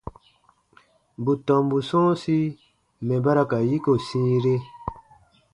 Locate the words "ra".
3.37-3.43